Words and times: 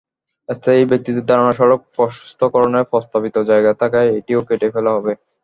স্থানীয় 0.49 0.87
ব্যক্তিদের 0.91 1.27
ধারণা, 1.29 1.53
সড়ক 1.59 1.81
প্রশস্তকরণের 1.95 2.89
প্রস্তাবিত 2.91 3.35
জায়গায় 3.49 3.79
থাকায় 3.81 4.09
এটিও 4.17 4.41
কেটে 4.47 4.67
ফেলা 4.73 4.91
হবে। 4.97 5.13